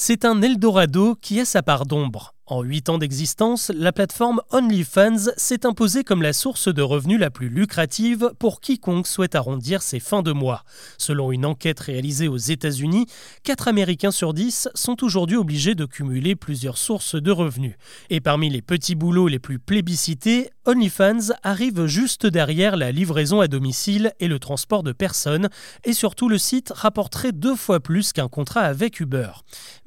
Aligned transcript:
C'est 0.00 0.24
un 0.24 0.40
Eldorado 0.42 1.16
qui 1.16 1.40
a 1.40 1.44
sa 1.44 1.60
part 1.60 1.84
d'ombre. 1.84 2.36
En 2.46 2.62
8 2.62 2.88
ans 2.88 2.98
d'existence, 2.98 3.72
la 3.74 3.92
plateforme 3.92 4.40
OnlyFans 4.52 5.32
s'est 5.36 5.66
imposée 5.66 6.04
comme 6.04 6.22
la 6.22 6.32
source 6.32 6.72
de 6.72 6.80
revenus 6.82 7.18
la 7.18 7.30
plus 7.30 7.48
lucrative 7.48 8.30
pour 8.38 8.60
quiconque 8.60 9.08
souhaite 9.08 9.34
arrondir 9.34 9.82
ses 9.82 9.98
fins 9.98 10.22
de 10.22 10.30
mois. 10.30 10.62
Selon 10.98 11.32
une 11.32 11.44
enquête 11.44 11.80
réalisée 11.80 12.28
aux 12.28 12.38
États-Unis, 12.38 13.06
4 13.42 13.66
Américains 13.66 14.12
sur 14.12 14.34
10 14.34 14.68
sont 14.72 15.02
aujourd'hui 15.02 15.36
obligés 15.36 15.74
de 15.74 15.84
cumuler 15.84 16.36
plusieurs 16.36 16.78
sources 16.78 17.16
de 17.16 17.32
revenus. 17.32 17.74
Et 18.08 18.20
parmi 18.20 18.48
les 18.48 18.62
petits 18.62 18.94
boulots 18.94 19.28
les 19.28 19.40
plus 19.40 19.58
plébiscités, 19.58 20.48
OnlyFans 20.68 21.32
arrive 21.44 21.86
juste 21.86 22.26
derrière 22.26 22.76
la 22.76 22.92
livraison 22.92 23.40
à 23.40 23.48
domicile 23.48 24.12
et 24.20 24.28
le 24.28 24.38
transport 24.38 24.82
de 24.82 24.92
personnes, 24.92 25.48
et 25.84 25.94
surtout 25.94 26.28
le 26.28 26.36
site 26.36 26.72
rapporterait 26.74 27.32
deux 27.32 27.56
fois 27.56 27.80
plus 27.80 28.12
qu'un 28.12 28.28
contrat 28.28 28.60
avec 28.60 29.00
Uber. 29.00 29.30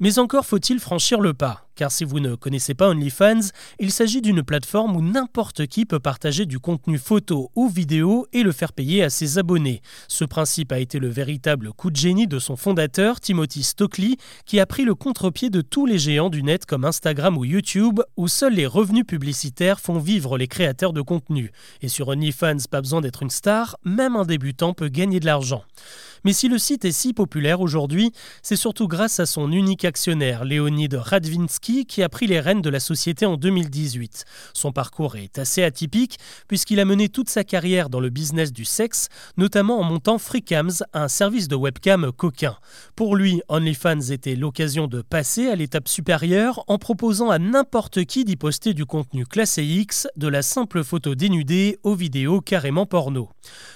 Mais 0.00 0.18
encore 0.18 0.44
faut-il 0.44 0.80
franchir 0.80 1.20
le 1.20 1.34
pas 1.34 1.68
car 1.74 1.90
si 1.90 2.04
vous 2.04 2.20
ne 2.20 2.34
connaissez 2.34 2.74
pas 2.74 2.90
OnlyFans, 2.90 3.48
il 3.78 3.92
s'agit 3.92 4.20
d'une 4.20 4.42
plateforme 4.42 4.94
où 4.94 5.02
n'importe 5.02 5.66
qui 5.66 5.86
peut 5.86 6.00
partager 6.00 6.44
du 6.44 6.58
contenu 6.58 6.98
photo 6.98 7.50
ou 7.54 7.68
vidéo 7.68 8.26
et 8.32 8.42
le 8.42 8.52
faire 8.52 8.72
payer 8.72 9.02
à 9.02 9.10
ses 9.10 9.38
abonnés. 9.38 9.80
Ce 10.06 10.24
principe 10.24 10.72
a 10.72 10.78
été 10.78 10.98
le 10.98 11.08
véritable 11.08 11.72
coup 11.72 11.90
de 11.90 11.96
génie 11.96 12.26
de 12.26 12.38
son 12.38 12.56
fondateur, 12.56 13.20
Timothy 13.20 13.62
Stockley, 13.62 14.16
qui 14.44 14.60
a 14.60 14.66
pris 14.66 14.84
le 14.84 14.94
contre-pied 14.94 15.50
de 15.50 15.60
tous 15.60 15.86
les 15.86 15.98
géants 15.98 16.30
du 16.30 16.42
net 16.42 16.66
comme 16.66 16.84
Instagram 16.84 17.38
ou 17.38 17.44
YouTube, 17.44 18.00
où 18.16 18.28
seuls 18.28 18.54
les 18.54 18.66
revenus 18.66 19.06
publicitaires 19.06 19.80
font 19.80 19.98
vivre 19.98 20.36
les 20.36 20.48
créateurs 20.48 20.71
de 20.72 21.00
contenu. 21.00 21.52
Et 21.82 21.88
sur 21.88 22.08
OnlyFans, 22.08 22.56
pas 22.70 22.80
besoin 22.80 23.00
d'être 23.00 23.22
une 23.22 23.30
star, 23.30 23.76
même 23.84 24.16
un 24.16 24.24
débutant 24.24 24.74
peut 24.74 24.88
gagner 24.88 25.20
de 25.20 25.26
l'argent. 25.26 25.64
Mais 26.24 26.32
si 26.32 26.48
le 26.48 26.58
site 26.58 26.84
est 26.84 26.92
si 26.92 27.12
populaire 27.14 27.60
aujourd'hui, 27.60 28.12
c'est 28.42 28.56
surtout 28.56 28.86
grâce 28.86 29.18
à 29.18 29.26
son 29.26 29.50
unique 29.50 29.84
actionnaire, 29.84 30.44
Leonid 30.44 30.94
Radvinsky, 30.94 31.84
qui 31.84 32.02
a 32.02 32.08
pris 32.08 32.28
les 32.28 32.38
rênes 32.38 32.62
de 32.62 32.70
la 32.70 32.78
société 32.78 33.26
en 33.26 33.36
2018. 33.36 34.24
Son 34.54 34.70
parcours 34.70 35.16
est 35.16 35.38
assez 35.38 35.64
atypique, 35.64 36.18
puisqu'il 36.46 36.78
a 36.78 36.84
mené 36.84 37.08
toute 37.08 37.28
sa 37.28 37.42
carrière 37.42 37.88
dans 37.88 37.98
le 37.98 38.10
business 38.10 38.52
du 38.52 38.64
sexe, 38.64 39.08
notamment 39.36 39.80
en 39.80 39.84
montant 39.84 40.18
FreeCams, 40.18 40.84
un 40.92 41.08
service 41.08 41.48
de 41.48 41.56
webcam 41.56 42.12
coquin. 42.12 42.56
Pour 42.94 43.16
lui, 43.16 43.42
OnlyFans 43.48 44.12
était 44.12 44.36
l'occasion 44.36 44.86
de 44.86 45.02
passer 45.02 45.48
à 45.48 45.56
l'étape 45.56 45.88
supérieure 45.88 46.62
en 46.68 46.78
proposant 46.78 47.30
à 47.30 47.38
n'importe 47.38 48.04
qui 48.04 48.24
d'y 48.24 48.36
poster 48.36 48.74
du 48.74 48.86
contenu 48.86 49.26
classé 49.26 49.64
X, 49.64 50.06
de 50.16 50.28
la 50.28 50.42
simple 50.42 50.84
photo 50.84 51.14
dénudée 51.14 51.78
aux 51.82 51.94
vidéos 51.94 52.40
carrément 52.40 52.86
porno. 52.86 53.28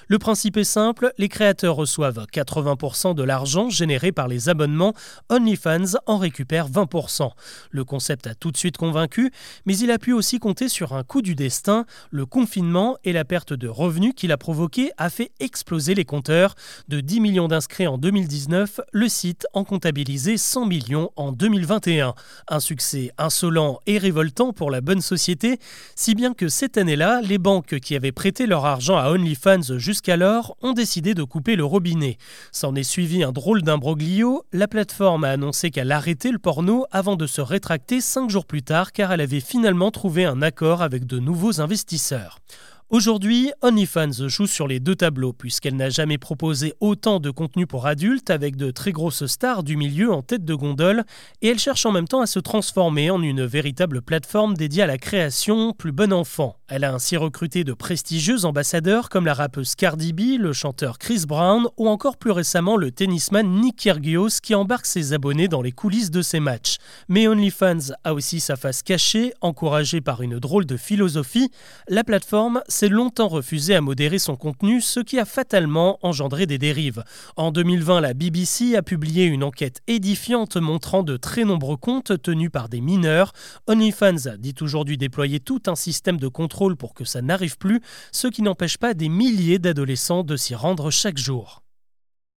Le 0.09 0.21
principe 0.21 0.57
est 0.57 0.63
simple, 0.63 1.13
les 1.19 1.29
créateurs 1.29 1.75
reçoivent 1.75 2.27
80% 2.33 3.17
de 3.17 3.25
l'argent 3.25 3.71
généré 3.71 4.13
par 4.13 4.29
les 4.29 4.49
abonnements, 4.49 4.95
OnlyFans 5.31 5.99
en 6.07 6.19
récupère 6.19 6.71
20%. 6.71 7.31
Le 7.73 7.85
concept 7.85 8.29
a 8.29 8.37
tout 8.37 8.53
de 8.53 8.57
suite 8.57 8.77
convaincu, 8.77 9.33
mais 9.65 9.77
il 9.77 9.91
a 9.91 9.99
pu 9.99 10.13
aussi 10.13 10.39
compter 10.39 10.69
sur 10.69 10.93
un 10.93 11.03
coup 11.03 11.23
du 11.23 11.35
destin. 11.35 11.87
Le 12.13 12.25
confinement 12.25 12.97
et 13.03 13.13
la 13.13 13.25
perte 13.25 13.53
de 13.53 13.67
revenus 13.67 14.13
qu'il 14.15 14.31
a 14.31 14.37
provoqué 14.37 14.93
a 14.97 15.11
fait 15.11 15.33
exploser 15.41 15.97
les 15.97 16.05
compteurs. 16.05 16.55
De 16.87 17.01
10 17.01 17.19
millions 17.19 17.49
d'inscrits 17.49 17.89
en 17.89 17.99
2019, 17.99 18.81
le 18.93 19.09
site 19.09 19.49
en 19.55 19.65
comptabilisait 19.65 20.37
100 20.37 20.67
millions 20.67 21.11
en 21.17 21.33
2021. 21.33 22.15
Un 22.47 22.61
succès 22.61 23.11
insolent 23.19 23.81
et 23.87 23.99
révoltant 23.99 24.53
pour 24.53 24.71
la 24.71 24.81
bonne 24.81 25.01
société, 25.01 25.59
si 25.97 26.15
bien 26.15 26.33
que 26.33 26.47
cette 26.47 26.79
année-là, 26.79 27.23
les 27.23 27.39
banques 27.39 27.81
qui 27.81 27.97
avaient 27.97 28.13
prêté 28.13 28.47
leur 28.47 28.67
argent 28.67 28.97
à 28.97 29.11
OnlyFans 29.11 29.77
jusqu'alors 29.97 30.59
ont 30.61 30.75
décidé 30.75 31.15
de 31.15 31.23
couper 31.23 31.57
le 31.57 31.65
robinet. 31.65 32.19
S'en 32.53 32.75
est 32.75 32.83
suivi 32.83 33.25
un 33.25 33.33
drôle 33.33 33.63
d'imbroglio. 33.63 34.43
La 34.53 34.69
plateforme 34.69 35.25
a 35.25 35.31
annoncé 35.31 35.71
qu'elle 35.71 35.91
arrêtait 35.91 36.33
le 36.33 36.39
porno 36.39 36.85
avant 36.91 37.17
de 37.17 37.27
se 37.27 37.41
rétracter 37.41 38.03
cinq 38.03 38.29
jours 38.29 38.45
plus 38.45 38.63
tard 38.63 38.93
car 38.93 39.11
elle 39.11 39.23
avait 39.23 39.41
finalement 39.41 39.91
trouvé 39.91 40.27
un 40.27 40.43
accord 40.43 40.83
avec 40.83 41.07
de 41.07 41.19
nouveaux 41.19 41.63
investisseurs. 41.63 42.41
Aujourd'hui, 42.89 43.51
OnlyFans 43.63 44.29
joue 44.29 44.47
sur 44.47 44.69
les 44.69 44.79
deux 44.79 44.95
tableaux 44.95 45.33
puisqu'elle 45.33 45.75
n'a 45.75 45.91
jamais 45.91 46.19
proposé 46.19 46.73
autant 46.79 47.19
de 47.19 47.33
contenu 47.33 47.67
pour 47.67 47.89
adultes 47.89 48.31
avec 48.31 48.55
de 48.55 48.71
très 48.71 48.93
grosses 48.93 49.27
stars 49.27 49.65
du 49.65 49.77
milieu 49.77 50.13
en 50.13 50.23
tête 50.23 50.45
de 50.45 50.55
gondole 50.55 51.03
et 51.43 51.49
elle 51.49 51.59
cherche 51.59 51.85
en 51.85 51.91
même 51.91 52.07
temps 52.07 52.21
à 52.21 52.29
se 52.29 52.39
transformer 52.39 53.11
en 53.11 53.23
une 53.23 53.45
véritable 53.45 54.03
plateforme 54.03 54.55
dédiée 54.55 54.85
à 54.85 54.87
la 54.87 54.99
création 54.99 55.73
plus 55.73 55.91
bon 55.91 56.13
enfant. 56.13 56.59
Elle 56.69 56.85
a 56.85 56.95
ainsi 56.95 57.17
recruté 57.17 57.65
de 57.65 57.73
prestigieux 57.73 58.45
ambassadeurs 58.45 59.09
comme 59.09 59.27
la 59.27 59.35
rappeuse 59.35 59.75
Cardi 59.75 60.13
B, 60.13 60.39
le 60.39 60.53
chanteur 60.53 60.99
Chris 60.99 61.25
Brown 61.27 61.67
ou 61.77 61.89
encore 61.89 62.17
plus 62.17 62.31
récemment 62.31 62.77
le 62.77 62.93
tennisman 62.93 63.49
Nick 63.49 63.79
Kyrgios 63.79 64.41
qui 64.41 64.55
embarque 64.55 64.87
ses 64.87 65.13
abonnés 65.13 65.49
dans 65.49 65.63
les 65.63 65.73
coulisses 65.73 66.13
de 66.13 66.23
ses 66.23 66.39
matchs. 66.39 66.77
Mais 67.09 67.27
OnlyFans 67.27 67.95
a 68.05 68.15
aussi 68.15 68.39
sa 68.39 68.55
face 68.55 68.85
cachée, 68.85 69.33
encouragée 69.41 70.01
par 70.01 70.23
une 70.23 70.39
drôle 70.39 70.67
de 70.67 70.77
philosophie. 70.77 71.51
La 71.89 72.05
plateforme 72.05 72.63
s'est 72.77 72.89
longtemps 72.91 73.29
refusé 73.29 73.75
à 73.75 73.81
modérer 73.81 74.19
son 74.19 74.37
contenu, 74.37 74.83
ce 74.83 75.01
qui 75.01 75.19
a 75.19 75.25
fatalement 75.25 75.99
engendré 76.03 76.45
des 76.45 76.59
dérives. 76.59 77.05
En 77.37 77.51
2020, 77.51 78.03
la 78.03 78.13
BBC 78.13 78.77
a 78.77 78.83
publié 78.83 79.25
une 79.25 79.45
enquête 79.45 79.81
édifiante 79.87 80.59
montrant 80.59 81.03
de 81.03 81.17
très 81.17 81.45
nombreux 81.45 81.79
comptes 81.79 82.21
tenus 82.21 82.51
par 82.51 82.69
des 82.69 82.83
mineurs. 82.83 83.33
OnlyFans 83.67 84.37
dit 84.39 84.55
aujourd'hui 84.61 84.99
déployer 84.99 85.41
tout 85.41 85.63
un 85.69 85.75
système 85.75 86.19
de 86.19 86.29
contrôle 86.29 86.77
pour 86.77 86.93
que 86.93 87.07
ça 87.07 87.23
n'arrive 87.23 87.57
plus, 87.57 87.81
ce 88.13 88.29
qui 88.29 88.43
n'empêche 88.43 88.77
pas 88.77 88.93
des 88.93 89.09
milliers 89.09 89.59
d'adolescents 89.59 90.23
de 90.23 90.37
s'y 90.37 90.55
rendre 90.55 90.91
chaque 90.91 91.17
jour. 91.17 91.66